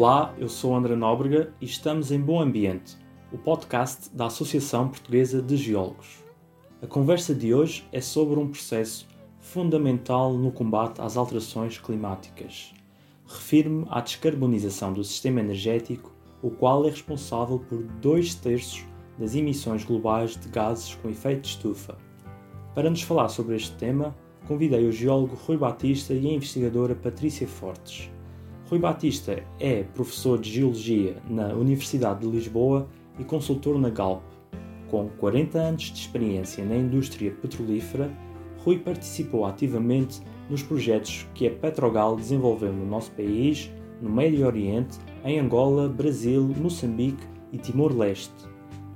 [0.00, 2.96] Olá, eu sou André Nóbrega e estamos em Bom Ambiente,
[3.32, 6.22] o podcast da Associação Portuguesa de Geólogos.
[6.80, 9.08] A conversa de hoje é sobre um processo
[9.40, 12.72] fundamental no combate às alterações climáticas.
[13.26, 18.84] Refiro-me à descarbonização do sistema energético, o qual é responsável por dois terços
[19.18, 21.98] das emissões globais de gases com efeito de estufa.
[22.72, 27.48] Para nos falar sobre este tema, convidei o geólogo Rui Batista e a investigadora Patrícia
[27.48, 28.08] Fortes.
[28.68, 32.86] Rui Batista é professor de Geologia na Universidade de Lisboa
[33.18, 34.22] e consultor na Galp.
[34.90, 38.10] Com 40 anos de experiência na indústria petrolífera,
[38.58, 44.98] Rui participou ativamente nos projetos que a Petrogal desenvolveu no nosso país, no Médio Oriente,
[45.24, 48.34] em Angola, Brasil, Moçambique e Timor-Leste.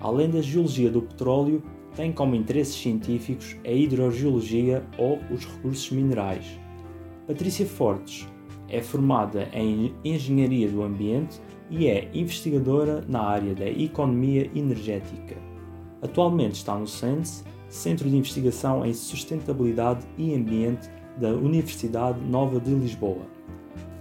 [0.01, 1.63] Além da geologia do petróleo,
[1.97, 6.61] tem como interesses científicos a hidrogeologia ou os recursos minerais.
[7.27, 8.27] Patrícia Fortes
[8.73, 15.37] é formada em Engenharia do Ambiente e é investigadora na área da economia energética.
[16.01, 22.71] Atualmente está no CENS, Centro de Investigação em Sustentabilidade e Ambiente da Universidade Nova de
[22.71, 23.23] Lisboa.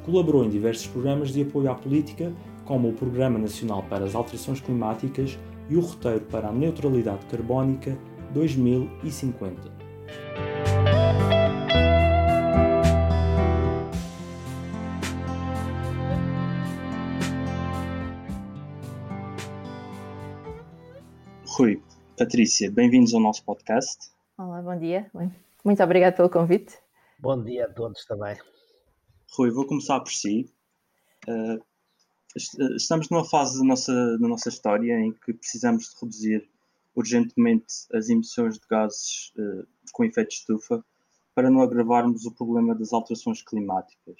[0.06, 2.34] Colaborou em diversos programas de apoio à política,
[2.66, 5.38] como o Programa Nacional para as Alterações Climáticas
[5.70, 7.98] e o Roteiro para a Neutralidade Carbónica
[8.34, 9.81] 2050.
[22.22, 24.12] Patrícia, bem-vindos ao nosso podcast.
[24.38, 25.10] Olá, bom dia.
[25.66, 26.78] Muito obrigado pelo convite.
[27.18, 28.38] Bom dia a todos também.
[29.36, 30.48] Rui, vou começar por si.
[31.28, 31.60] Uh,
[32.76, 36.50] estamos numa fase da nossa, da nossa história em que precisamos de reduzir
[36.94, 40.86] urgentemente as emissões de gases uh, com efeito de estufa
[41.34, 44.18] para não agravarmos o problema das alterações climáticas.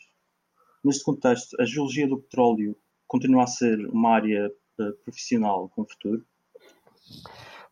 [0.84, 2.76] Neste contexto, a geologia do petróleo
[3.08, 6.26] continua a ser uma área uh, profissional com futuro?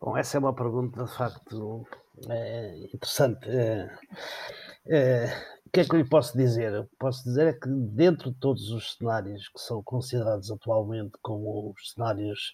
[0.00, 1.86] Bom, essa é uma pergunta de facto
[2.30, 3.46] é, interessante.
[3.50, 3.90] É,
[4.88, 5.26] é,
[5.66, 6.72] o que é que eu lhe posso dizer?
[6.72, 11.70] Eu posso dizer é que dentro de todos os cenários que são considerados atualmente como
[11.70, 12.52] os cenários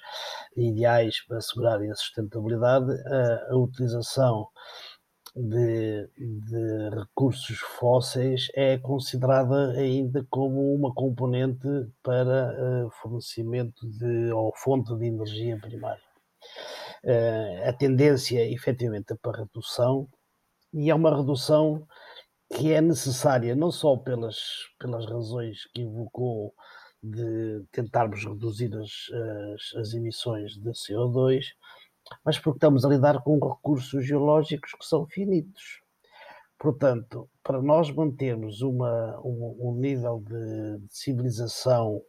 [0.57, 4.49] ideais para assegurarem a sustentabilidade, a, a utilização
[5.37, 11.69] de, de, recursos fósseis é considerada ainda como uma componente
[12.03, 16.03] para uh, fornecimento de ou fonte de energia primária.
[17.06, 20.09] Uh, a tendência, efetivamente, é para redução,
[20.75, 21.87] e é uma redução
[22.53, 24.39] que é necessária não só pelas,
[24.78, 26.53] pelas razões que invocou
[27.03, 28.91] de tentarmos reduzir as,
[29.55, 31.45] as, as emissões de CO2,
[32.25, 35.81] mas porque estamos a lidar com recursos geológicos que são finitos.
[36.59, 42.03] Portanto, para nós mantermos uma, um, um nível de, civilização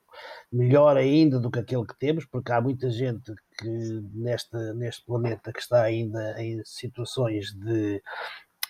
[0.51, 5.51] melhor ainda do que aquele que temos, porque há muita gente que neste, neste planeta
[5.51, 8.01] que está ainda em situações de,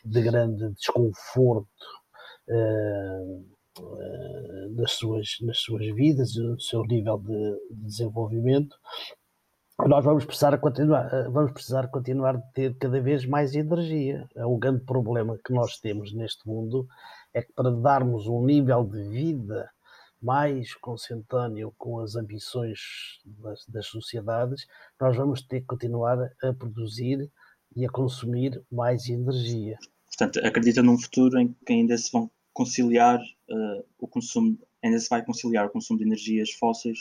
[0.03, 1.67] de grande desconforto
[2.49, 3.45] uh,
[3.79, 8.75] uh, nas, suas, nas suas vidas, no seu nível de, de desenvolvimento,
[9.85, 14.27] nós vamos precisar continuar, eh, vamos precisar continuar de ter cada vez mais energia.
[14.35, 16.87] É um grande problema que nós temos neste mundo
[17.31, 19.69] é que para darmos um nível de vida
[20.21, 22.79] mais consentâneo com as ambições
[23.25, 24.65] das, das sociedades,
[24.99, 27.29] nós vamos ter que continuar a produzir
[27.75, 29.77] e a consumir mais energia.
[30.05, 35.09] Portanto, acredita num futuro em que ainda se vão conciliar uh, o consumo, ainda se
[35.09, 36.97] vai conciliar o consumo de energias fósseis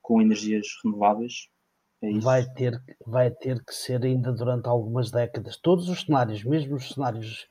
[0.00, 1.48] com energias renováveis?
[2.02, 5.56] É vai, ter, vai ter que ser ainda durante algumas décadas.
[5.56, 7.46] Todos os cenários, mesmo os cenários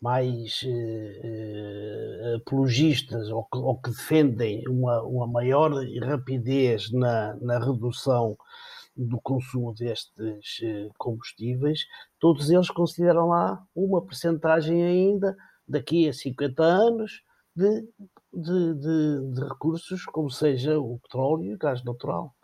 [0.00, 5.72] mais eh, eh, apologistas ou que, ou que, defendem uma, uma maior
[6.02, 8.36] rapidez na, na redução
[8.96, 11.86] do consumo destes eh, combustíveis,
[12.20, 15.36] todos eles consideram lá uma percentagem ainda,
[15.66, 17.22] daqui a 50 anos,
[17.56, 17.82] de,
[18.32, 22.34] de, de, de recursos, como seja o petróleo e o gás natural.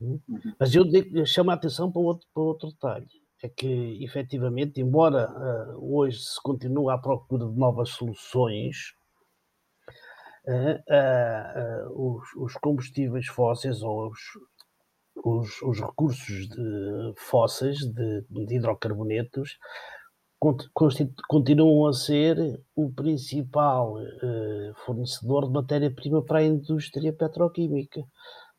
[0.00, 0.20] Uhum.
[0.58, 0.84] Mas eu,
[1.26, 3.06] chamo a atenção para outro, para outro detalhe.
[3.42, 8.92] É que, efetivamente, embora uh, hoje se continue à procura de novas soluções,
[10.46, 10.76] uh,
[11.88, 14.20] uh, os, os, combustíveis fósseis ou os,
[15.24, 19.58] os, os recursos de, fósseis de, de hidrocarbonetos
[21.28, 23.96] continuam a ser o principal
[24.86, 28.00] fornecedor de matéria-prima para a indústria petroquímica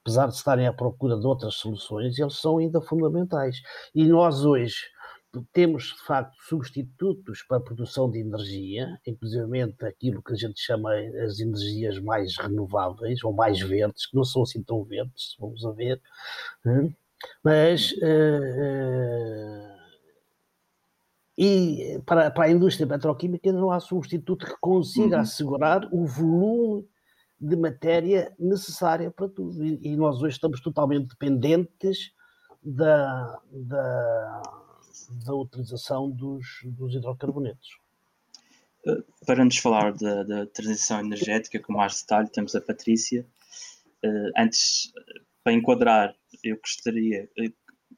[0.02, 3.62] apesar de estarem à procura de outras soluções, eles são ainda fundamentais.
[3.94, 4.76] E nós hoje,
[5.54, 10.94] temos de facto substitutos para a produção de energia, inclusive aquilo que a gente chama
[11.24, 15.72] as energias mais renováveis ou mais verdes, que não são assim tão verdes, vamos a
[15.72, 16.02] ver,
[16.66, 16.94] né?
[17.44, 19.72] mas uh,
[21.38, 25.22] e para, para a indústria petroquímica não há substituto que consiga uhum.
[25.22, 26.88] assegurar o volume
[27.42, 29.64] de matéria necessária para tudo.
[29.66, 32.14] E, e nós hoje estamos totalmente dependentes
[32.62, 34.42] da, da,
[35.26, 37.80] da utilização dos, dos hidrocarbonetos.
[38.86, 43.26] Eh, para nos falar da, da transição energética com mais detalhe, temos a Patrícia.
[44.04, 44.92] Uh, antes,
[45.44, 47.30] para enquadrar, eu gostaria.
[47.38, 47.54] Uh,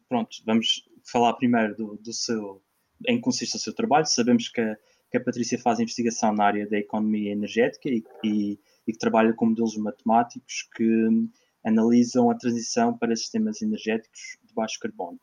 [0.07, 2.61] pronto, vamos falar primeiro do, do seu
[3.07, 4.05] em que consiste o seu trabalho.
[4.05, 4.77] Sabemos que a,
[5.11, 9.33] que a Patrícia faz investigação na área da economia energética e, e, e que trabalha
[9.33, 11.07] com modelos matemáticos que
[11.65, 15.19] analisam a transição para sistemas energéticos de baixo carbono.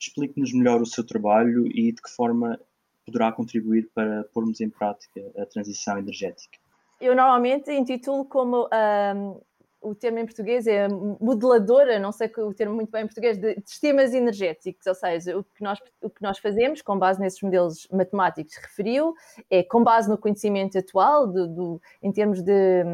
[0.00, 2.58] Explique-nos melhor o seu trabalho e de que forma
[3.04, 6.58] poderá contribuir para pormos em prática a transição energética.
[7.00, 9.40] Eu normalmente intitulo como um,
[9.86, 13.56] o termo em português é modeladora, não sei o termo muito bem em português, de,
[13.64, 17.86] sistemas energéticos, ou seja, o que, nós, o que nós fazemos com base nesses modelos
[17.92, 19.14] matemáticos referiu,
[19.48, 22.84] é com base no conhecimento atual, do, do em termos de,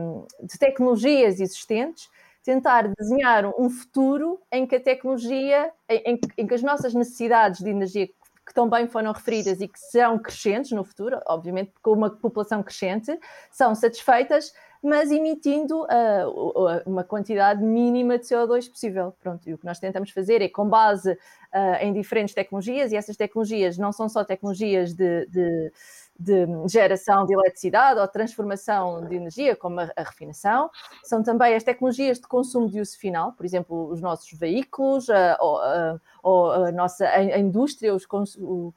[0.43, 2.11] de tecnologias existentes,
[2.43, 7.71] tentar desenhar um futuro em que a tecnologia, em, em, que as nossas necessidades de
[7.71, 8.09] energia
[8.45, 13.17] que também foram referidas e que serão crescentes no futuro, obviamente com uma população crescente,
[13.51, 19.15] são satisfeitas mas emitindo uh, uma quantidade mínima de CO2 possível.
[19.23, 22.97] Pronto, e o que nós tentamos fazer é, com base uh, em diferentes tecnologias, e
[22.97, 25.73] essas tecnologias não são só tecnologias de, de,
[26.19, 30.69] de geração de eletricidade ou transformação de energia, como a, a, refinação,
[31.05, 36.01] são também as tecnologias de consumo de uso final, por exemplo, os nossos veículos, uh,
[36.25, 38.05] ou, a nossa a, a indústria, os,
[38.37, 38.75] o,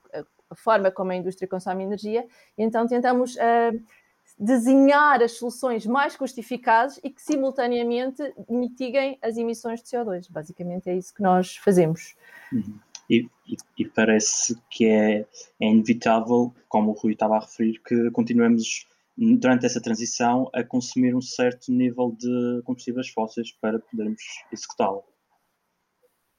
[0.51, 3.35] a forma como a indústria consome energia, e então tentamos
[4.37, 10.29] desenhar as soluções mais custificadas e que simultaneamente mitiguem as emissões de CO2.
[10.29, 12.15] Basicamente é isso que nós fazemos.
[12.51, 12.79] Uhum.
[13.09, 15.25] E, e, e, parece que é,
[15.59, 18.87] é, inevitável, como o Rui estava a referir, que continuemos
[19.17, 24.21] durante essa transição a consumir um certo nível de combustíveis fósseis para podermos
[24.51, 25.01] executá-la.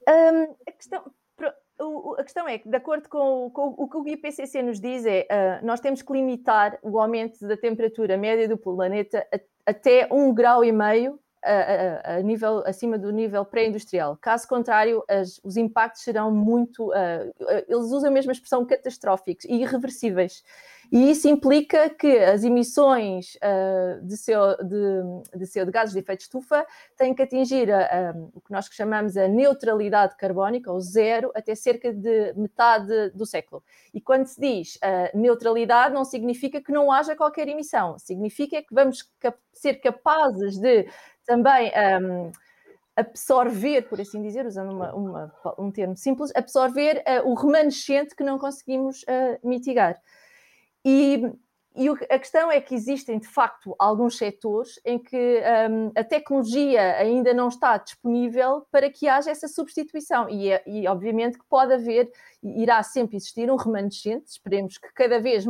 [0.08, 1.10] Um, a questão,
[1.78, 5.05] o, a questão é que, de acordo com, com, o que o IPCC nos diz,
[5.05, 10.08] é uh, nós temos que limitar o aumento da temperatura média do planeta a, até
[10.11, 14.17] um grau e meio a, a, a, nível, acima do nível pré-industrial.
[14.20, 16.88] Caso contrário, as, os impactos serão muito.
[16.88, 17.32] Uh,
[17.69, 20.43] eles usam a mesma expressão catastróficos e irreversíveis.
[20.90, 26.00] E isso implica que as emissões uh, de, CO, de, de, CO, de gases de
[26.00, 26.66] efeito de estufa
[26.96, 31.54] têm que atingir a, a, o que nós chamamos a neutralidade carbónica, ou zero, até
[31.54, 33.62] cerca de metade do século.
[33.92, 38.74] E quando se diz uh, neutralidade, não significa que não haja qualquer emissão, significa que
[38.74, 40.86] vamos cap ser capazes de
[41.24, 42.30] também um,
[42.96, 48.24] absorver, por assim dizer, usando uma, uma, um termo simples, absorver uh, o remanescente que
[48.24, 50.00] não conseguimos uh, mitigar.
[50.88, 51.20] E,
[51.74, 56.96] e, a questão é que existem, de facto, alguns setores em que um, a tecnologia
[56.96, 60.28] ainda não está disponível para que haja essa substituição.
[60.30, 62.08] E, é, e obviamente que pode haver,
[62.40, 65.44] irá sempre existir um remanescente, esperemos que cada vez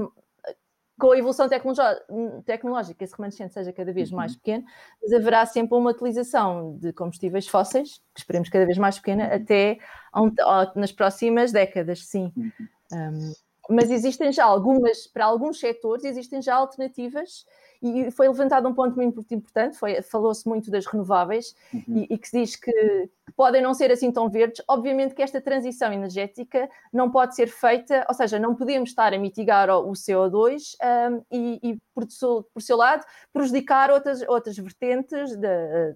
[0.98, 1.46] com a evolução
[2.46, 4.38] tecnológica, esse remanescente seja cada vez mais uhum.
[4.38, 4.64] pequeno,
[5.02, 9.34] mas haverá sempre uma utilização de combustíveis fósseis, que esperemos cada vez mais pequena, uhum.
[9.34, 9.78] até
[10.74, 12.32] nas próximas décadas, sim.
[12.34, 12.50] Uhum.
[12.92, 13.32] Um,
[13.68, 17.44] mas existem já algumas, para alguns setores, existem já alternativas
[17.82, 21.82] e foi levantado um ponto muito importante, falou-se muito das renováveis uhum.
[21.88, 24.64] e, e, que se diz que, que, podem não ser assim tão verdes.
[24.66, 29.18] Obviamente que esta transição energética não pode ser feita, ou seja, não podemos estar a
[29.18, 32.06] mitigar o CO2 um, e, e por,
[32.52, 35.94] por, seu lado, prejudicar outras, outras vertentes de,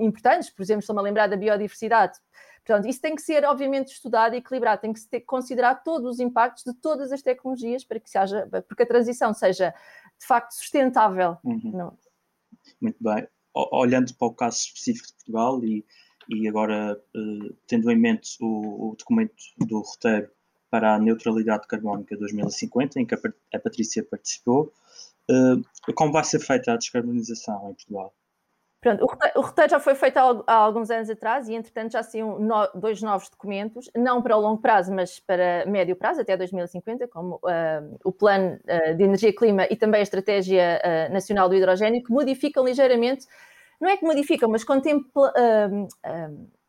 [0.00, 2.18] importantes, por exemplo, estou-me a lembrar da biodiversidade.
[2.64, 6.14] Portanto, isso tem que ser, obviamente, estudado e equilibrado, tem que se ter, considerar todos
[6.14, 9.74] os impactos de todas as tecnologias para que seja, porque a transição seja
[10.18, 11.36] de facto sustentável.
[11.44, 11.90] Uhum.
[12.80, 13.28] Muito bem.
[13.54, 15.84] Olhando para o caso específico de Portugal e,
[16.30, 20.30] e agora uh, tendo em mente o, o, documento do roteiro
[20.70, 23.18] para a neutralidade carbónica 2050, em que a,
[23.54, 24.72] a Patrícia participou,
[25.30, 28.14] uh, como vai ser feita a descarbonização em Portugal?
[28.84, 29.02] Pronto,
[29.34, 32.38] o roteiro já foi feito há, alguns anos atrás e, entretanto, já saíram
[32.74, 37.36] dois novos documentos, não para o longo prazo, mas para médio prazo, até 2050, como
[37.36, 41.54] uh, o Plano uh, de Energia e Clima e também a Estratégia uh, Nacional do
[41.54, 43.26] Hidrogênio, que modificam ligeiramente,
[43.80, 45.32] não é que modificam, mas contemplam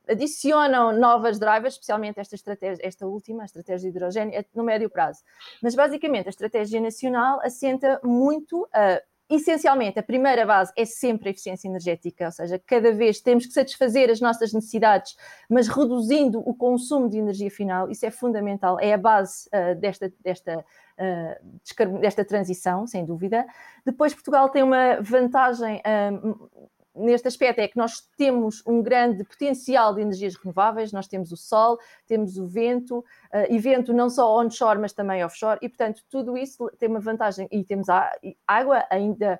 [0.07, 4.89] adicionam novas drivers, especialmente esta estratégia, esta última, a estratégia de hidrogênio, é no médio
[4.89, 5.22] prazo.
[5.62, 11.32] Mas basicamente a estratégia nacional assenta muito uh, essencialmente, a primeira base é sempre a
[11.32, 15.15] eficiência energética, ou seja, cada vez temos que satisfazer as nossas necessidades,
[15.50, 20.12] mas reduzindo o consumo de energia final, isso é fundamental, é a base uh, desta,
[20.24, 20.65] desta,
[21.00, 23.46] uh, desta transição, sem dúvida.
[23.86, 26.50] Depois, Portugal tem uma vantagem uh,
[26.96, 31.38] neste aspecto é que nós temos um grande potencial de energias renováveis, nós temos o
[31.38, 33.04] sol, temos o vento, uh,
[33.50, 37.48] e vento não só onshore, mas também offshore, e portanto tudo isso tem uma vantagem,
[37.52, 38.12] e temos a,
[38.48, 39.40] água ainda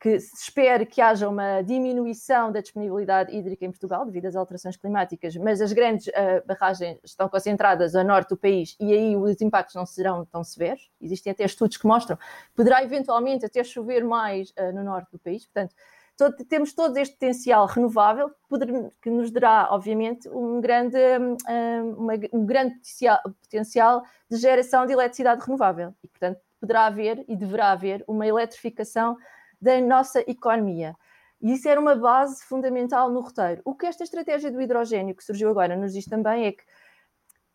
[0.00, 4.76] que se espera que haja uma diminuição da disponibilidade hídrica em Portugal devido às alterações
[4.76, 9.40] climáticas, mas as grandes uh, barragens estão concentradas a norte do país e aí os
[9.40, 10.88] impactos não serão tão severos.
[11.00, 12.22] Existem até estudos que mostram que
[12.54, 15.74] poderá eventualmente até chover mais uh, no norte do país, portanto
[16.18, 18.28] todo, temos todo este potencial renovável
[19.00, 20.98] que, nos dará, obviamente, um grande,
[21.48, 22.74] um, uma, um grande
[23.40, 25.94] potencial de geração de eletricidade renovável.
[26.02, 29.16] E, portanto, poderá haver e deverá haver uma eletrificação
[29.62, 30.96] da nossa economia.
[31.40, 33.62] E isso era uma base fundamental no roteiro.
[33.64, 36.64] O que esta estratégia do hidrogênio que surgiu agora nos diz também é que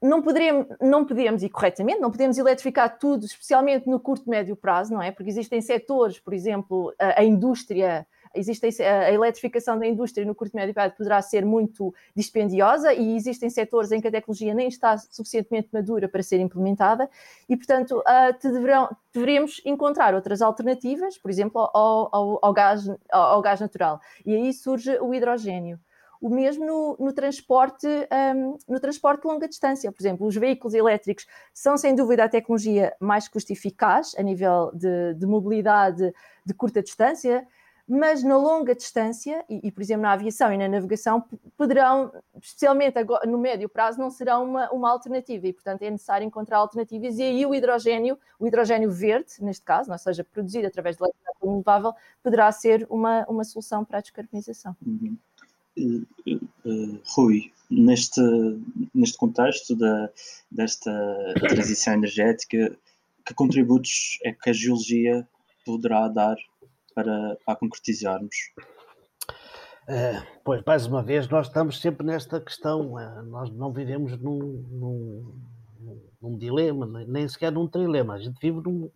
[0.01, 4.55] não, poderemos, não podemos, e corretamente, não podemos eletrificar tudo, especialmente no curto e médio
[4.55, 5.11] prazo, não é?
[5.11, 10.53] Porque existem setores, por exemplo, a, a indústria existe a eletrificação da indústria no curto
[10.53, 14.67] e médio prazo poderá ser muito dispendiosa e existem setores em que a tecnologia nem
[14.67, 17.09] está suficientemente madura para ser implementada
[17.47, 23.41] e, portanto, uh, deverão, deveremos encontrar outras alternativas, por exemplo, ao, ao, ao, gás, ao,
[23.41, 23.99] gás natural.
[24.25, 25.79] E aí surge o hidrogênio
[26.23, 29.91] o mesmo no, no transporte, um, no transporte de longa distância.
[29.91, 35.15] Por exemplo, os veículos elétricos são sem dúvida a tecnologia mais custo-eficaz a nível de,
[35.15, 36.13] de, mobilidade
[36.45, 37.45] de curta distância
[37.87, 41.23] mas na longa distância, e, e, por exemplo na aviação e na navegação,
[41.57, 42.11] poderão,
[42.41, 46.57] especialmente agora, no médio prazo, não serão uma, uma alternativa e, portanto, é necessário encontrar
[46.57, 47.17] alternativas.
[47.17, 51.37] E aí o hidrogênio, o hidrogênio verde, neste caso, ou seja, produzido através de eletricidade
[51.41, 54.75] renovável, poderá ser uma, uma solução para a descarbonização.
[54.85, 55.17] Uhum.
[55.77, 56.05] Uh,
[56.65, 58.21] uh, Rui, neste,
[58.93, 60.09] neste contexto da,
[60.49, 60.91] desta
[61.39, 62.77] transição energética,
[63.25, 65.27] que contributos é que a geologia
[65.65, 66.35] poderá dar
[66.93, 68.35] para, para concretizarmos?
[69.83, 72.93] Uh, pois, mais uma vez, nós estamos sempre nesta questão.
[72.93, 74.39] Uh, nós não vivemos num,
[74.71, 75.41] num,
[76.21, 78.13] num, dilema, nem sequer num trilema.
[78.13, 78.89] A gente vive num,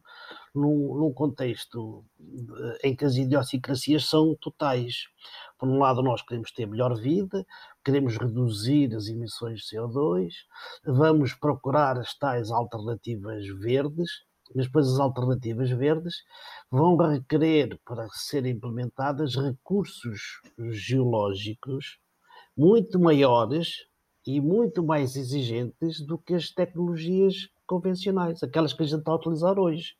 [0.55, 5.07] num, num contexto de, em que as idiosincrasias são totais.
[5.59, 7.45] Por um lado, nós queremos ter melhor vida,
[7.83, 10.29] queremos reduzir as emissões de CO2,
[10.85, 14.09] vamos procurar as tais alternativas verdes
[14.55, 16.15] mas depois as alternativas verdes
[16.71, 21.99] vão requerer, para serem implementadas, recursos geológicos
[22.57, 23.85] muito maiores
[24.25, 29.15] e muito mais exigentes do que as tecnologias convencionais, aquelas que a gente está a
[29.15, 29.93] utilizar hoje.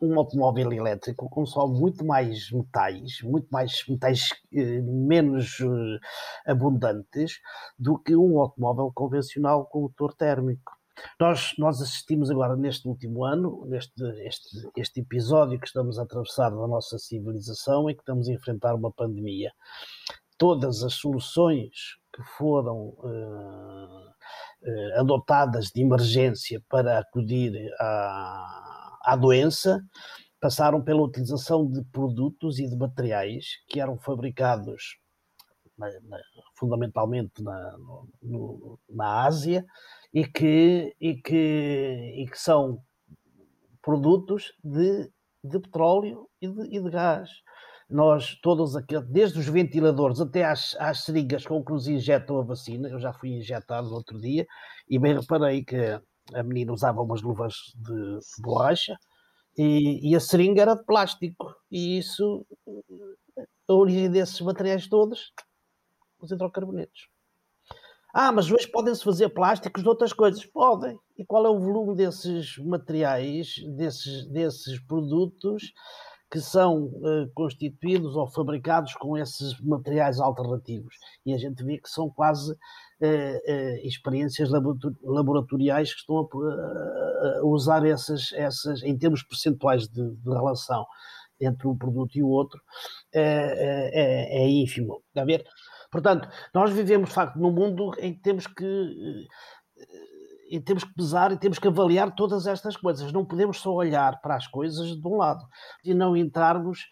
[0.00, 7.40] Um automóvel elétrico consome muito mais metais, muito mais metais eh, menos eh, abundantes
[7.76, 10.77] do que um automóvel convencional com motor térmico.
[11.20, 16.50] Nós, nós assistimos agora neste último ano, neste este, este episódio que estamos a atravessar
[16.50, 19.52] da nossa civilização e que estamos a enfrentar uma pandemia.
[20.36, 24.10] Todas as soluções que foram uh,
[24.62, 29.82] uh, adotadas de emergência para acudir à, à doença
[30.40, 34.98] passaram pela utilização de produtos e de materiais que eram fabricados
[35.76, 36.18] na, na,
[36.54, 37.76] fundamentalmente na,
[38.22, 39.64] no, na Ásia
[40.12, 42.80] e que, e que, e que são
[43.82, 45.10] produtos de,
[45.44, 47.30] de petróleo e de, e de gás.
[47.88, 52.44] Nós, todos aqueles, desde os ventiladores até às, às seringas com que nos injetam a
[52.44, 54.46] vacina, eu já fui injetado outro dia
[54.88, 55.98] e bem reparei que
[56.34, 58.94] a menina usava umas luvas de, de borracha
[59.56, 61.52] e, e, a seringa era de plástico.
[61.70, 62.46] E isso,
[63.68, 65.32] a origem desses materiais todos,
[66.20, 67.08] os hidrocarbonetos.
[68.12, 70.44] Ah, mas hoje podem-se fazer plásticos de outras coisas.
[70.44, 70.98] Podem.
[71.16, 75.72] E qual é o volume desses materiais, desses, desses produtos
[76.30, 80.94] que são uh, constituídos ou fabricados com esses materiais alternativos?
[81.24, 84.50] E a gente vê que são quase uh, uh, experiências
[85.02, 90.86] laboratoriais que estão a, usar essas, essas, em termos percentuais de, de relação
[91.40, 92.60] entre um produto e o outro,
[93.12, 95.02] é, é, é ínfimo.
[95.08, 95.44] Está a ver?
[95.90, 100.18] Portanto, nós vivemos, de facto, num mundo em que temos que eh,
[100.50, 103.12] e temos que pesar e temos que avaliar todas estas coisas.
[103.12, 105.44] Não podemos só olhar para as coisas de um lado
[105.84, 106.86] e não entrarmos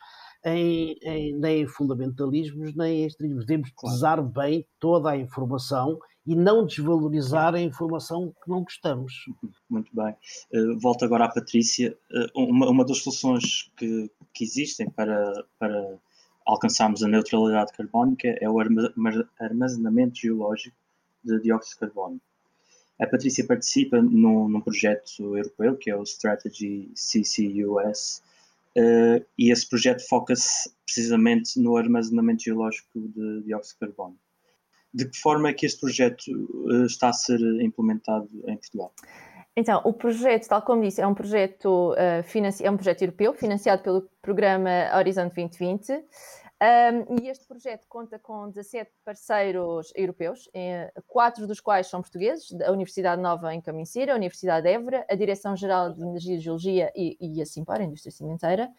[0.45, 3.47] em, em, nem em fundamentalismos, nem em extremismos.
[3.47, 9.12] Devemos pesar bem toda a informação e não desvalorizar a informação que não gostamos.
[9.71, 10.15] Muito bem.
[10.53, 11.97] Uh, volto agora à Patrícia.
[12.11, 15.99] Uh, uma, uma das soluções que, que existem para, para
[16.47, 18.59] alcançarmos a neutralidade carbónica é o
[19.41, 20.76] armazenamento geológico
[21.25, 22.21] de dióxido de carbono.
[23.00, 28.23] A Patrícia participa num, num projeto europeu que é o Strategy CCUS
[28.76, 34.19] uh, e esse projeto foca-se precisamente no armazenamento geológico de dióxido de carbono.
[34.95, 38.95] De que forma é que este projeto uh, está a ser implementado em Portugal?
[39.59, 43.83] Então, o projeto, tal como disse, é um projeto, uh, é um projeto europeu, financiado
[43.83, 46.05] pelo programa Horizonte 2020.
[46.59, 52.51] Um, e este projeto conta com 17 parceiros europeus, eh, quatro dos quais são portugueses,
[52.63, 56.93] a Universidade Nova em Camincira, a Universidade de Évora, a Direção-Geral de Energia e Geologia
[56.97, 58.71] e, e a Simpar, a indústria cimenteira.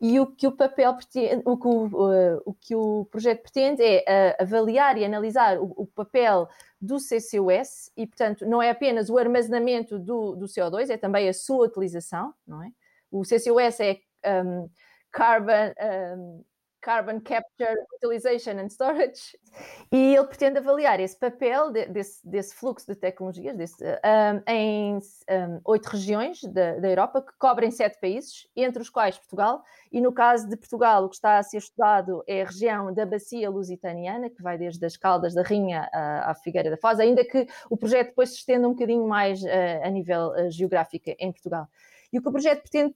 [0.00, 3.82] E o que o papel pretende, o que o, uh, o, que o projeto pretende
[3.82, 4.04] é
[4.38, 6.48] uh, avaliar e analisar o, o, papel
[6.80, 11.34] do CCUS e, portanto, não é apenas o armazenamento do, do CO2, é também a
[11.34, 12.70] sua utilização, não é?
[13.10, 13.98] O CCUS é
[14.44, 14.70] um,
[15.10, 15.72] Carbon...
[16.16, 16.44] Um,
[16.86, 19.36] Carbon Capture, Utilization and Storage,
[19.90, 24.98] e ele pretende avaliar esse papel de, desse, desse, fluxo de tecnologias desse, um, em
[25.64, 30.12] oito regiões da, da, Europa, que cobrem sete países, entre os quais Portugal, e no
[30.12, 34.30] caso de Portugal, o que está a ser estudado é a região da Bacia Lusitaniana,
[34.30, 38.10] que vai desde as Caldas da Rinha à, Figueira da Foz, ainda que o projeto
[38.10, 39.48] depois se estenda um bocadinho mais uh,
[39.82, 41.66] a nível uh, geográfico em Portugal.
[42.12, 42.94] E o que o projeto pretende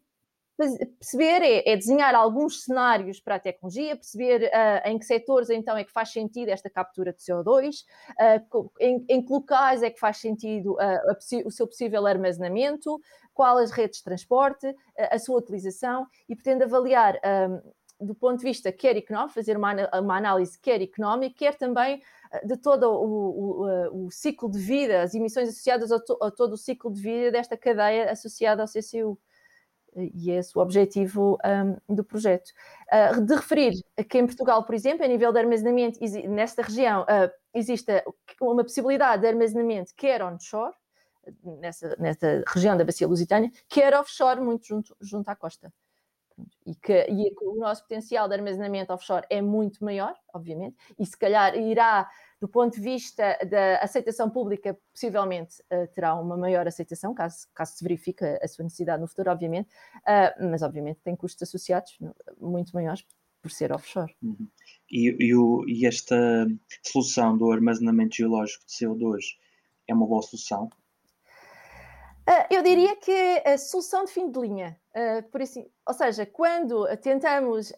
[0.68, 5.76] perceber é, é, desenhar alguns cenários para a tecnologia, perceber uh, em que setores então
[5.76, 9.98] é que faz sentido esta captura de CO2, uh, em, em, que locais é que
[9.98, 13.00] faz sentido uh, o seu possível armazenamento,
[13.32, 17.18] qual as redes de transporte, a sua utilização e pretende avaliar
[17.98, 22.02] do ponto de vista quer económico, fazer uma, uma análise quer económica, quer também
[22.44, 23.64] de todo o,
[23.94, 27.00] o, o, ciclo de vida, as emissões associadas a, to, a todo o ciclo de
[27.00, 29.18] vida desta cadeia associada ao CCU
[29.96, 31.38] e esse o objetivo
[31.88, 32.50] um, do projeto.
[32.92, 33.72] Uh, de referir
[34.08, 35.98] que em Portugal, por exemplo, a nível de armazenamento,
[36.28, 38.04] nesta região, uh, existe
[38.40, 40.74] uma possibilidade de armazenamento quer onshore,
[41.42, 45.72] nessa, nessa região da Bacia Lusitânia, quer offshore, muito junto, junto à costa.
[46.64, 51.16] E que, e o nosso potencial de armazenamento offshore é muito maior, obviamente, e se
[51.16, 52.08] calhar irá
[52.40, 57.76] do ponto de vista da aceitação pública, possivelmente uh, terá uma maior aceitação, caso, caso
[57.76, 61.98] se verifique a sua necessidade no futuro, obviamente, uh, mas obviamente tem custos associados
[62.40, 63.04] muito maiores
[63.42, 64.14] por ser offshore.
[64.22, 64.48] Uhum.
[64.90, 66.46] E, e, o, e, esta
[66.82, 69.18] solução do armazenamento geológico de CO2
[69.86, 70.70] é uma boa solução?
[72.26, 74.80] Uh, eu diria que a solução de fim de linha,
[75.30, 77.72] por assim, ou seja, quando tentamos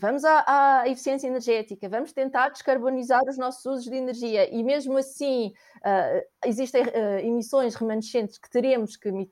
[0.00, 4.96] vamos à, à, eficiência energética, vamos tentar descarbonizar os nossos usos de energia e mesmo
[4.96, 9.28] assim uh, existem uh, emissões remanescentes que teremos que, uh,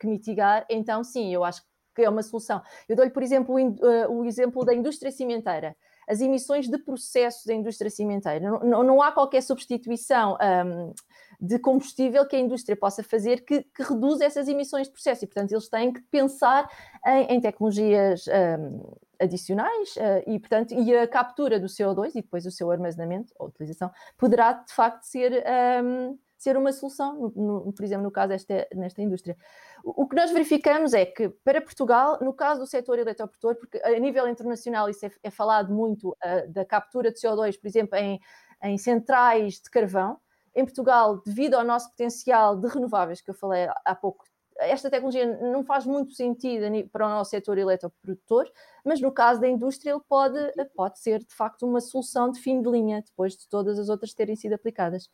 [0.00, 1.62] que, mitigar, então sim, eu acho
[1.94, 2.62] que é uma solução.
[2.88, 5.74] Eu dou-lhe, por exemplo, o, o, exemplo da indústria cimenteira.
[6.06, 8.38] As emissões de processos da indústria cimenteira.
[8.38, 10.36] Não, não, há qualquer substituição
[10.66, 10.92] um,
[11.40, 15.26] de combustível que a indústria possa fazer que, que reduza essas emissões de processo e,
[15.26, 16.70] portanto, eles têm que pensar
[17.06, 22.46] em, em tecnologias um, adicionais uh, e, portanto, e a captura do CO2 e depois
[22.46, 25.44] o seu armazenamento ou utilização poderá, de facto, ser,
[25.82, 29.36] um, ser uma solução, no, no, por exemplo, no caso desta, nesta indústria.
[29.82, 33.80] O, o, que nós verificamos é que, para Portugal, no caso do setor eletroprodutor, porque
[33.82, 37.96] a nível internacional isso é, é falado muito uh, da captura de CO2, por exemplo,
[37.98, 38.20] em,
[38.62, 40.18] em centrais de carvão,
[40.54, 44.24] em Portugal, devido ao nosso potencial de renováveis que eu falei há pouco,
[44.60, 48.50] esta tecnologia não faz muito sentido para o nosso setor eletroprodutor,
[48.84, 50.38] mas no caso da indústria ele pode,
[50.74, 54.14] pode ser de facto uma solução de fim de linha, depois de todas as outras
[54.14, 55.10] terem sido aplicadas.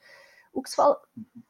[0.53, 1.01] O que se fala,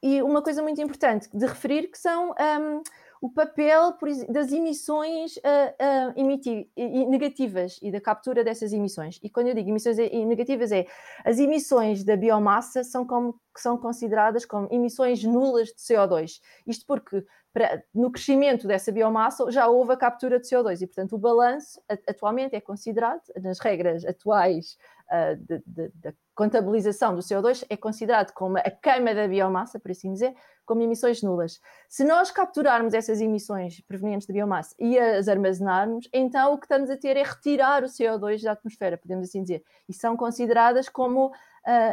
[0.02, 2.82] e uma coisa muito importante de referir que são um,
[3.22, 3.96] o papel
[4.28, 9.20] das emissões uh, uh, negativas e da captura dessas emissões.
[9.22, 10.86] E quando eu digo emissões negativas, é
[11.24, 16.40] as emissões da biomassa são, como, são consideradas como emissões nulas de CO2.
[16.66, 21.14] Isto porque para, no crescimento dessa biomassa já houve a captura de CO2 e, portanto,
[21.14, 24.78] o balanço atualmente é considerado, nas regras atuais
[25.10, 25.60] uh,
[25.94, 30.34] da contabilização do CO2, é considerado como a queima da biomassa, por assim dizer,
[30.64, 31.60] como emissões nulas.
[31.88, 36.88] Se nós capturarmos essas emissões provenientes da biomassa e as armazenarmos, então o que estamos
[36.88, 41.26] a ter é retirar o CO2 da atmosfera, podemos assim dizer, e são consideradas como
[41.26, 41.32] uh,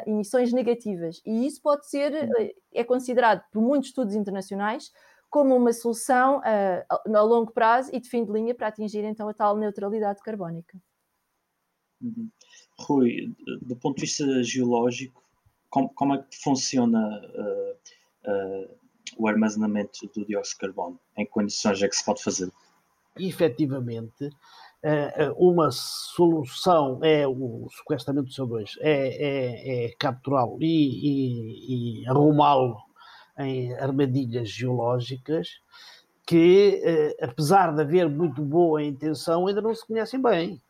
[0.09, 1.21] emissões negativas.
[1.25, 4.91] E isso pode ser, uh, é considerado por muitos estudos internacionais,
[5.29, 9.29] como uma solução uh, a longo prazo e de fim de linha para atingir então
[9.29, 10.81] a tal neutralidade carbónica.
[12.01, 12.29] Uhum.
[12.79, 15.23] Rui, do ponto de vista geológico,
[15.69, 18.69] como, como é que funciona uh, uh,
[19.17, 20.99] o armazenamento do dióxido de carbono?
[21.15, 22.51] Em que condições é que se pode fazer?
[23.17, 24.29] Efetivamente,
[25.35, 32.77] uma solução é o sequestramento do CO2, é, é, é capturá-lo e, e, e arrumá-lo
[33.39, 35.47] em armadilhas geológicas
[36.27, 40.61] que, apesar de haver muito boa intenção, ainda não se conhecem bem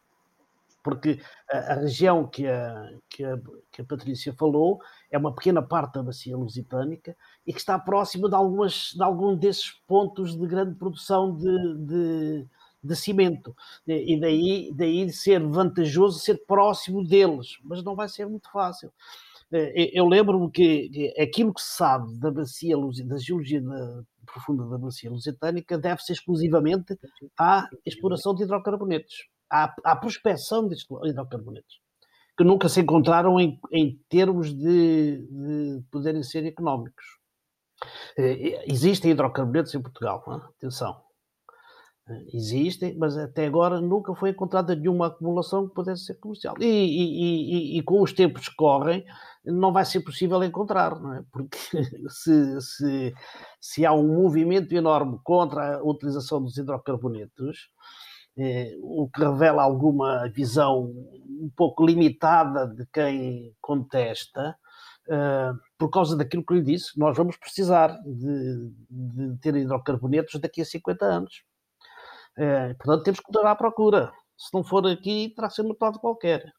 [0.84, 1.20] porque
[1.52, 3.38] a, a região que a, que, a,
[3.72, 4.80] que a Patrícia falou
[5.12, 9.36] é uma pequena parte da bacia lusitânica e que está próxima de, algumas, de algum
[9.36, 12.48] desses pontos de grande produção de, de,
[12.84, 13.56] de cimento.
[13.88, 18.92] E daí, daí ser vantajoso ser próximo deles, mas não vai ser muito fácil.
[19.52, 24.78] Eh, eu lembro-me que aquilo que se sabe da bacia, da geologia da, profunda da
[24.78, 26.98] bacia lusitânica deve-se exclusivamente
[27.38, 31.82] à exploração de hidrocarbonetos à, à prospecção de hidrocarbonetos,
[32.38, 37.06] que nunca se encontraram em, em termos de, de poderem ser económicos.
[38.18, 40.36] Eh, existem hidrocarbonetos em Portugal, é?
[40.58, 41.02] atenção.
[42.34, 46.56] Existem, mas até agora nunca foi encontrada nenhuma acumulação que pudesse ser comercial.
[46.60, 49.06] E, e, e, e, com os tempos que correm,
[49.46, 51.24] não vai ser possível encontrar, não é?
[51.32, 51.58] Porque
[52.10, 53.14] se, se,
[53.60, 57.70] se há um movimento enorme contra a utilização dos hidrocarbonetos,
[58.38, 60.86] eh, o que revela alguma visão
[61.42, 64.56] um pouco limitada de quem contesta,
[65.10, 70.62] eh, por causa daquilo que lhe disse, nós vamos precisar de, de ter hidrocarbonetos daqui
[70.62, 71.44] a 50 anos.
[72.38, 74.12] Eh, portanto, temos que dar à procura.
[74.38, 76.54] Se não for aqui, terá ser no lado qualquer.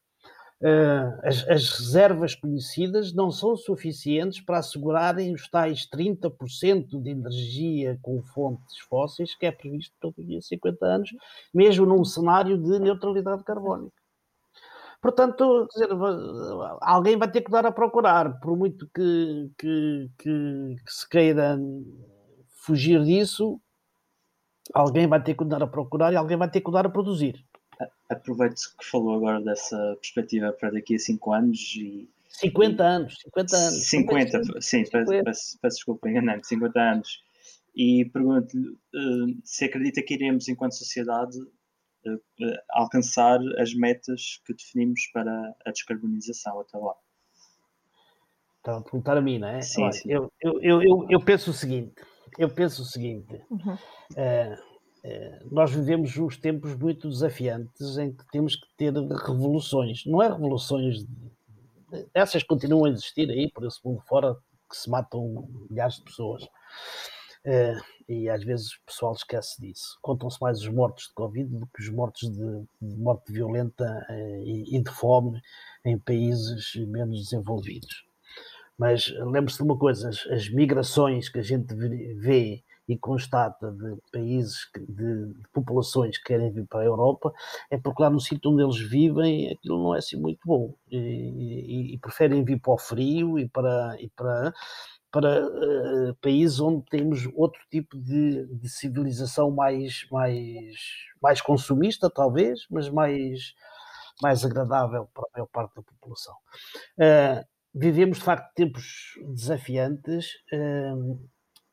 [0.61, 7.97] Uh, as, as, reservas conhecidas não são suficientes para assegurarem os tais 30% de energia
[7.99, 11.09] com fontes fósseis que é previsto daqui a 50 anos,
[11.51, 13.99] mesmo num cenário de neutralidade carbónica.
[15.01, 15.89] Portanto, dizer,
[16.79, 21.59] alguém vai ter que dar a procurar, por muito que, que, que, que se queira
[22.63, 23.59] fugir disso,
[24.73, 27.45] alguém vai ter que dar a procurar e alguém vai ter que dar a produzir
[28.09, 33.55] aproveito que falou agora dessa perspectiva para daqui a 5 anos e 50 anos, 50
[33.55, 33.83] anos.
[33.89, 34.91] 50, sim, 50.
[34.91, 37.23] Peço, peço, peço desculpa, enganei-me, 50 anos.
[37.75, 44.53] E pergunto-lhe uh, se acredita que iremos, enquanto sociedade, uh, uh, alcançar as metas que
[44.53, 46.95] definimos para a descarbonização até lá.
[48.57, 49.61] Estava a perguntar a mim, não é?
[49.61, 50.09] Sim, Olha, sim.
[50.11, 51.93] Eu, eu, eu, eu, penso o seguinte,
[52.37, 53.77] eu penso o seguinte, uhum.
[55.03, 60.05] Eh, nós vivemos uns tempos muito desafiantes em que temos que ter revoluções.
[60.05, 61.05] Não é revoluções.
[62.13, 64.35] Essas continuam a existir aí, por esse mundo fora,
[64.69, 66.47] que se matam milhares de pessoas.
[67.43, 69.97] Eh, e às vezes o pessoal esquece disso.
[70.01, 74.43] Contam-se mais os mortos de Covid do que os mortos de, de morte violenta eh,
[74.43, 75.41] e, e de fome
[75.83, 78.05] em países menos desenvolvidos.
[78.77, 83.95] Mas lembre-se de uma coisa: as, as migrações que a gente vê e constata de
[84.11, 87.33] países, de, de, populações que querem vir para a Europa,
[87.69, 90.97] é porque lá no sítio onde eles vivem aquilo não é assim muito bom e,
[90.97, 94.53] e, e preferem vir para o frio e para, e para,
[95.11, 100.75] para uh, países onde temos outro tipo de, de, civilização mais, mais,
[101.21, 103.53] mais consumista, talvez, mas mais,
[104.21, 106.35] mais agradável para a maior parte da população.
[106.97, 110.33] Uh, vivemos de facto tempos desafiantes.
[110.53, 111.19] Uh,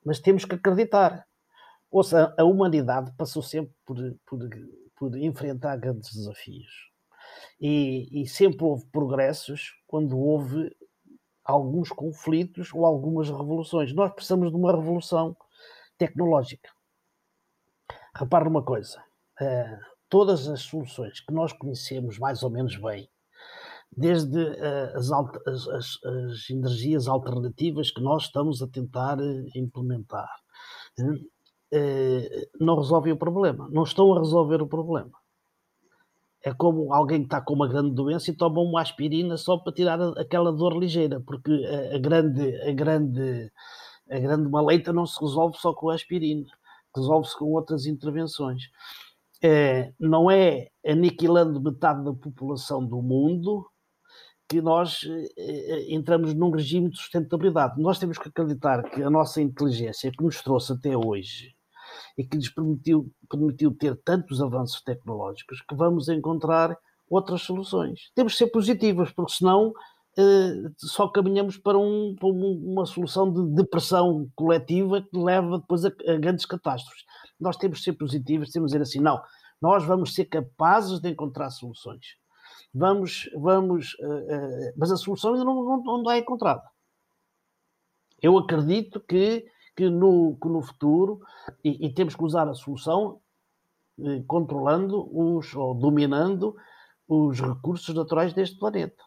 [0.04, 1.26] mas temos que acreditar.
[1.90, 4.38] Ouça, a humanidade passou sempre por, por,
[4.96, 6.88] por enfrentar grandes desafios.
[7.60, 10.74] E, e, sempre houve progressos quando houve
[11.44, 13.92] alguns conflitos ou algumas revoluções.
[13.92, 15.36] Nós precisamos de uma revolução
[15.98, 16.70] tecnológica.
[18.14, 19.02] Repare numa coisa:
[19.40, 23.10] uh, todas as soluções que nós conhecemos mais ou menos bem
[23.96, 30.30] desde uh, as, as, as, as, energias alternativas que nós estamos a tentar uh, implementar.
[31.00, 35.12] Uh, não resolvem o problema, não estão a resolver o problema.
[36.44, 39.72] É como alguém que está com uma grande doença e toma uma aspirina só para
[39.72, 43.50] tirar aquela dor ligeira, porque a, a grande, a grande,
[44.10, 46.46] a grande maleita não se resolve só com a aspirina,
[46.94, 48.62] resolve-se com outras intervenções.
[49.42, 53.64] É, não é aniquilando metade da população do mundo
[54.48, 57.80] que nós eh, eh, entramos num regime de sustentabilidade.
[57.80, 61.54] Nós temos que acreditar que a nossa inteligência que nos trouxe até hoje
[62.16, 66.76] e que nos permitiu, permitiu ter tantos avanços tecnológicos que vamos encontrar
[67.10, 68.10] outras soluções.
[68.14, 73.54] Temos que ser positivos, porque senão uh, só caminhamos para, um, para, uma solução de
[73.54, 77.04] depressão coletiva que leva depois a, a grandes catástrofes.
[77.40, 79.20] Nós temos de ser positivos, temos de dizer assim, não,
[79.60, 82.17] nós vamos ser capazes de encontrar soluções.
[82.72, 86.62] Vamos, vamos, uh, uh, mas a solução ainda não, não, não é encontrada.
[88.20, 91.20] Eu acredito que, que, no, que no futuro,
[91.64, 93.20] e, e temos que usar a solução
[94.00, 96.54] eh, controlando os, ou dominando
[97.08, 99.02] os recursos naturais deste planeta.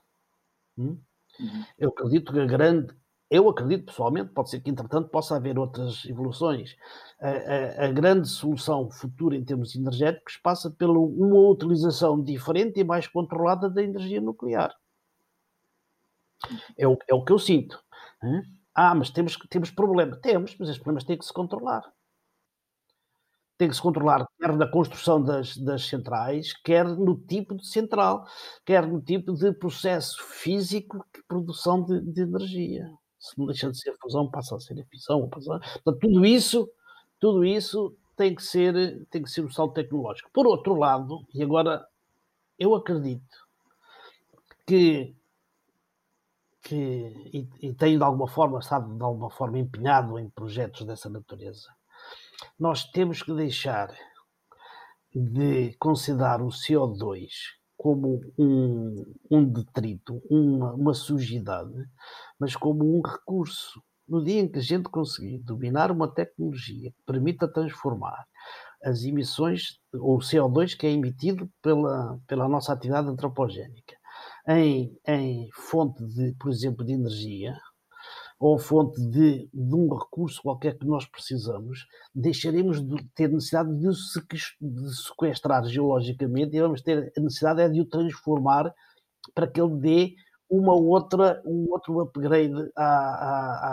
[0.78, 1.00] Hum?
[1.39, 1.65] Uhum.
[1.78, 2.93] Eu acredito que a grande,
[3.32, 6.76] eu acredito pessoalmente, pode ser que entretanto possa haver outras evoluções.
[7.20, 12.84] A, a, a grande solução futura em termos energéticos passa pela uma utilização diferente e
[12.84, 14.76] mais controlada da energia nuclear.
[16.78, 17.82] É o, é o que eu sinto.
[18.76, 20.17] Ah, mas temos, temos problema.
[20.17, 21.84] Temos, mas esses problemas têm que se controlar
[23.62, 28.26] tem que se controlar quer na construção das, das centrais, quer no tipo de central,
[28.65, 32.89] quer no tipo de processo físico de produção de, de energia.
[33.21, 35.29] Se não deixa de ser fusão, passa a ser fissão.
[35.29, 36.69] Portanto, tudo isso,
[37.19, 40.29] tudo isso tem que ser, tem que ser um salto tecnológico.
[40.34, 41.86] Por outro lado, e agora
[42.60, 43.38] eu acredito
[44.65, 45.15] que
[46.63, 46.75] que,
[47.34, 51.67] e, e tenho de alguma forma, estado de alguma forma empenhado em projetos dessa natureza
[52.60, 53.93] nós temos que deixar
[55.13, 57.27] de considerar o CO2
[57.75, 61.73] como um, um detrito, uma, uma sujidade,
[62.41, 63.80] mas como um recurso.
[64.10, 68.25] No dia em que a gente conseguir dominar uma tecnologia que permita transformar
[68.84, 73.95] as emissões, ou o CO2 que é emitido pela, pela nossa atividade antropogénica,
[74.47, 77.56] em, em fonte, de, por exemplo, de energia,
[78.39, 83.88] ou fonte de, de, um recurso qualquer que nós precisamos, deixaremos de ter necessidade de,
[84.95, 88.73] sequestrar geologicamente e vamos ter a necessidade é de o transformar
[89.36, 90.15] para que ele dê
[90.52, 93.66] uma outra, um outro upgrade a, a,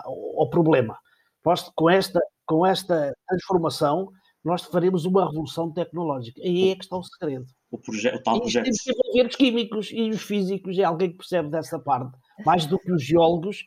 [0.00, 0.98] a, ao problema.
[1.44, 4.10] Nós, com, esta, com esta transformação,
[4.44, 6.42] nós faremos uma revolução tecnológica.
[6.42, 7.46] Aí é que está o segredo.
[7.70, 8.64] O, proje o tal projeto.
[8.64, 12.66] Temos que envolver os químicos e os físicos, é alguém que percebe dessa parte mais
[12.66, 13.64] do que os geólogos.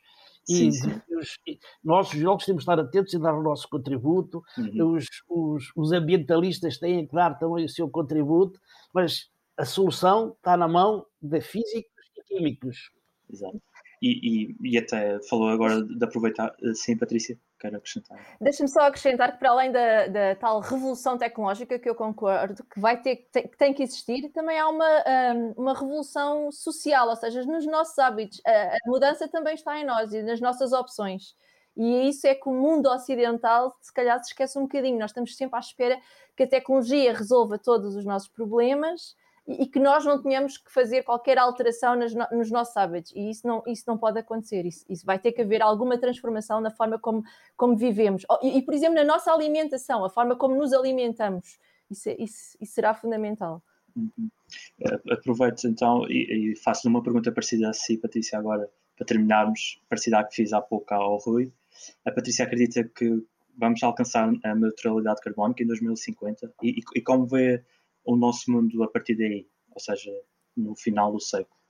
[0.49, 1.01] E, sim.
[1.17, 1.37] Os,
[1.83, 4.41] nós, os geólogos, temos de estar atentos e dar o nosso contributo.
[4.57, 4.95] Uhum.
[4.95, 8.59] Os, os, os, ambientalistas têm que dar também o seu contributo,
[8.93, 11.90] mas a solução está na mão de físicos e
[12.31, 12.91] químicos.
[13.31, 13.61] Exato.
[14.01, 18.19] E, e, e até falou agora de aproveitar, sim, Patrícia quer acrescentar.
[18.41, 22.79] Deixa-me só acrescentar que, para além da, da, tal revolução tecnológica que eu concordo que
[22.79, 25.03] vai ter que tem que existir, também há uma,
[25.35, 28.41] hum, uma revolução social, ou seja, nos nossos hábitos.
[28.43, 31.35] A, a mudança também está em nós e nas nossas opções.
[31.77, 34.97] E é isso é que o mundo ocidental, se calhar, se esquece um bocadinho.
[34.97, 35.99] Nós estamos sempre à espera
[36.35, 39.15] que a tecnologia resolva todos os nossos problemas
[39.59, 43.11] e, que nós não tenhamos que fazer qualquer alteração nas, nos nossos hábitos.
[43.15, 44.65] E isso não, isso não pode acontecer.
[44.65, 47.23] Isso, isso vai ter que haver alguma transformação na forma como,
[47.57, 48.25] como vivemos.
[48.41, 51.59] E, e, por exemplo, na nossa alimentação, a forma como nos alimentamos.
[51.89, 53.61] Isso, é, isso, isso será fundamental.
[53.95, 54.29] Uhum.
[55.09, 60.19] Aproveito então e, e faço uma pergunta parecida a si, Patrícia, agora, para terminarmos, parecida
[60.19, 61.51] à que fiz há pouco ao Rui.
[62.05, 63.23] A Patrícia acredita que
[63.57, 67.63] vamos alcançar a neutralidade carbónica em 2050 e, e, e como vê
[68.03, 70.11] o nosso mundo a partir daí, ou seja,
[70.55, 71.60] no final do século.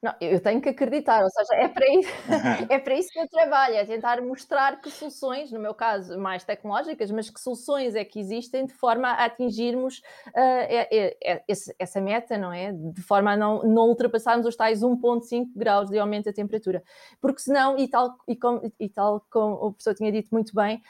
[0.00, 2.08] Não, eu tenho que acreditar, ou seja, é para, isso,
[2.70, 6.44] é para isso que eu trabalho, é tentar mostrar que soluções, no meu caso mais
[6.44, 11.42] tecnológicas, mas que soluções é que existem de forma a atingirmos uh, é, é, é,
[11.80, 12.72] essa meta, não é?
[12.72, 16.80] De forma a não, não ultrapassarmos os tais 1,5 graus de aumento da temperatura.
[17.20, 20.80] Porque senão, e tal, e, com, e tal como o professor tinha dito muito bem,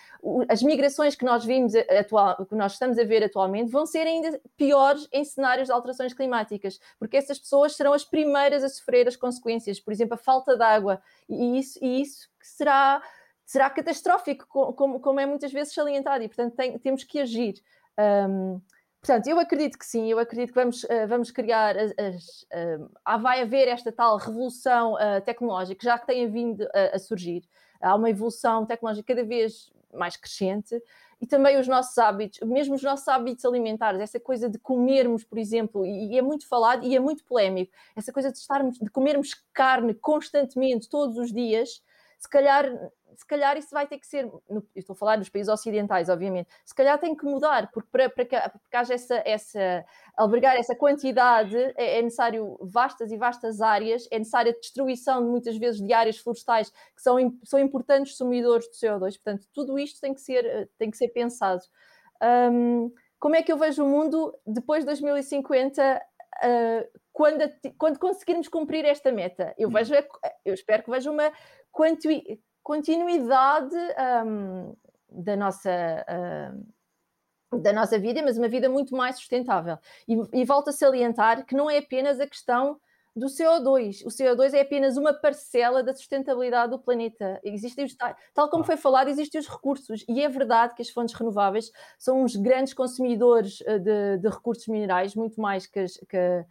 [0.51, 4.39] as migrações que nós vimos atual, que nós estamos a ver atualmente vão ser ainda
[4.55, 9.17] piores em cenários de alterações climáticas, porque essas pessoas serão as primeiras a sofrer as
[9.17, 13.03] consequências, por exemplo, a falta de água, e isso, e isso será,
[13.45, 17.63] será catastrófico, como, como é muitas vezes salientado, e portanto tem, temos que agir.
[17.99, 18.61] Um,
[19.01, 23.23] portanto, eu acredito que sim, eu acredito que vamos, uh, vamos criar, as, as, uh,
[23.23, 27.43] vai haver esta tal revolução uh, tecnológica, já que tem vindo a, a surgir.
[27.81, 30.81] Há uma evolução tecnológica cada vez mais crescente
[31.21, 35.39] e também os nossos hábitos, mesmo os nossos hábitos alimentares, essa coisa de comermos, por
[35.39, 39.35] exemplo, e, é muito falado e é muito polémico, essa coisa de estarmos, de comermos
[39.53, 41.83] carne constantemente, todos os dias,
[42.19, 42.71] se calhar
[43.17, 46.49] se calhar isso vai ter que ser, no, estou a falar dos países ocidentais, obviamente,
[46.65, 49.85] se calhar tem que mudar, porque para, para, que, para que haja essa, essa,
[50.17, 55.31] albergar essa quantidade é, é, necessário vastas e vastas áreas, é necessária a destruição de
[55.31, 60.01] muitas vezes de áreas florestais que são, são importantes sumidores de CO2, portanto, tudo isto
[60.01, 61.63] tem que ser, tem que ser pensado.
[62.23, 66.03] Um, como é que eu vejo o mundo depois de 2050?
[66.39, 69.53] Uh, quando, quando conseguirmos cumprir esta meta.
[69.59, 69.93] Eu, vejo,
[70.45, 71.33] eu espero que veja uma
[72.69, 73.75] continuidade
[74.27, 74.77] um,
[75.09, 75.71] da nossa.
[76.53, 76.79] Um,
[77.51, 79.79] da nossa vida, mas uma vida muito mais sustentável.
[80.07, 82.79] E, e volto a salientar que não é apenas a questão
[83.17, 84.05] do CO2.
[84.05, 87.41] O CO2 é apenas uma parcela da sustentabilidade do planeta.
[87.43, 87.97] Existem os,
[88.35, 90.05] tal como foi falado, existem os recursos.
[90.07, 94.69] E é verdade que as fontes renováveis são os grandes consumidores eh, de, de recursos
[94.69, 96.45] minerais, muito mais que as, que,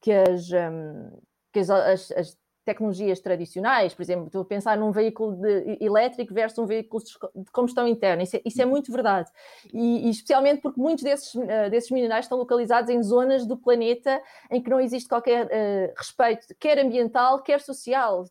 [0.00, 1.18] que as, um,
[1.52, 6.58] que as, as tecnologias tradicionais, por exemplo, estou a pensar num veículo de, elétrico versus
[6.58, 9.30] um veículo de combustão interna, isso é, isso é muito verdade.
[9.72, 14.20] E, e, especialmente porque muitos desses, uh, desses minerais estão localizados em zonas do planeta
[14.50, 18.24] em que não existe qualquer uh, respeito, quer ambiental, quer social,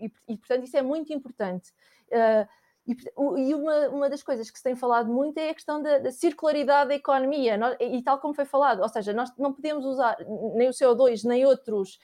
[0.00, 1.70] e, e, portanto isso é muito importante.
[2.08, 2.48] Uh,
[2.86, 6.12] e, uma, uma, das coisas que se tem falado muito é a questão da, da
[6.12, 10.16] circularidade da economia, e tal como foi falado, ou seja, nós não podemos usar
[10.54, 11.98] nem o CO2, nem outros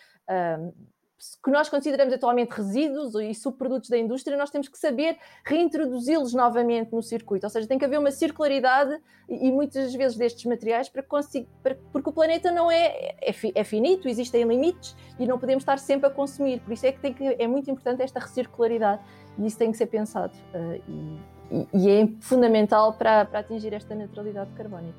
[1.43, 6.93] que nós consideramos atualmente resíduos e subprodutos da indústria, nós temos que saber reintroduzi-los novamente
[6.93, 7.45] no circuito.
[7.45, 12.09] Ou seja, tem que haver uma circularidade e, muitas vezes destes materiais para, para porque
[12.09, 16.11] o planeta não é, é, é, finito, existem limites e não podemos estar sempre a
[16.11, 16.61] consumir.
[16.61, 19.03] Por isso é que, tem que é muito importante esta recircularidade
[19.39, 23.95] e isso tem que ser pensado uh, e, e, é fundamental para, para atingir esta
[23.95, 24.99] neutralidade carbónica.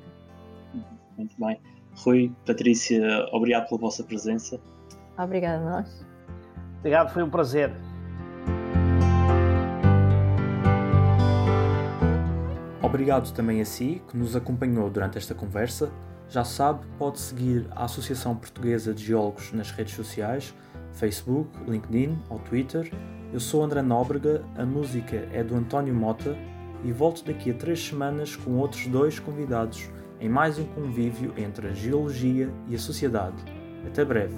[1.18, 1.60] Muito bem.
[1.96, 4.60] Rui, Patrícia, obrigado pela vossa presença.
[5.18, 6.11] Obrigada a nós.
[6.82, 7.70] Obrigado, foi um prazer.
[12.82, 15.92] Obrigado também a si que nos acompanhou durante esta conversa.
[16.28, 20.52] Já sabe, pode seguir a Associação Portuguesa de Geólogos nas redes sociais,
[20.92, 22.92] Facebook, LinkedIn ou Twitter.
[23.32, 26.36] Eu sou André Nóbrega, a música é do António Mota
[26.82, 29.88] e volto daqui a três semanas com outros dois convidados
[30.20, 33.36] em mais um convívio entre a geologia e a sociedade.
[33.86, 34.34] Até breve!